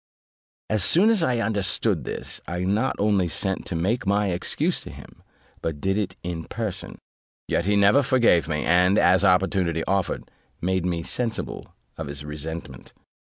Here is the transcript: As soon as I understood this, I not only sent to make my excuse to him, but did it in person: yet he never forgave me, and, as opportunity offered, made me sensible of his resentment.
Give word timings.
As 0.67 0.83
soon 0.83 1.11
as 1.11 1.21
I 1.21 1.37
understood 1.37 2.05
this, 2.05 2.41
I 2.47 2.61
not 2.61 2.95
only 2.97 3.27
sent 3.27 3.67
to 3.67 3.75
make 3.75 4.07
my 4.07 4.31
excuse 4.31 4.79
to 4.81 4.89
him, 4.89 5.21
but 5.61 5.79
did 5.79 5.95
it 5.95 6.15
in 6.23 6.45
person: 6.45 6.97
yet 7.47 7.65
he 7.65 7.75
never 7.75 8.01
forgave 8.01 8.49
me, 8.49 8.63
and, 8.65 8.97
as 8.97 9.23
opportunity 9.23 9.83
offered, 9.85 10.31
made 10.59 10.87
me 10.87 11.03
sensible 11.03 11.75
of 11.99 12.07
his 12.07 12.25
resentment. 12.25 12.93